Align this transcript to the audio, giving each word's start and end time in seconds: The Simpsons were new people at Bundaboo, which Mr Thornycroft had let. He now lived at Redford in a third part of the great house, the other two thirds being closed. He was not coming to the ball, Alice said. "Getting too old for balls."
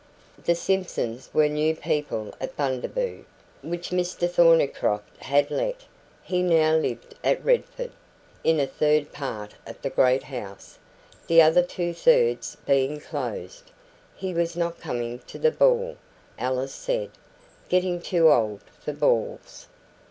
The 0.45 0.55
Simpsons 0.55 1.29
were 1.31 1.47
new 1.47 1.75
people 1.75 2.33
at 2.41 2.57
Bundaboo, 2.57 3.23
which 3.61 3.91
Mr 3.91 4.27
Thornycroft 4.27 5.15
had 5.17 5.51
let. 5.51 5.85
He 6.23 6.41
now 6.41 6.75
lived 6.75 7.13
at 7.23 7.45
Redford 7.45 7.91
in 8.43 8.59
a 8.59 8.65
third 8.65 9.11
part 9.13 9.53
of 9.67 9.79
the 9.83 9.91
great 9.91 10.23
house, 10.23 10.79
the 11.27 11.39
other 11.43 11.61
two 11.61 11.93
thirds 11.93 12.55
being 12.65 12.99
closed. 12.99 13.69
He 14.15 14.33
was 14.33 14.57
not 14.57 14.81
coming 14.81 15.19
to 15.27 15.37
the 15.37 15.51
ball, 15.51 15.97
Alice 16.39 16.73
said. 16.73 17.11
"Getting 17.69 18.01
too 18.01 18.31
old 18.31 18.63
for 18.79 18.93
balls." 18.93 19.67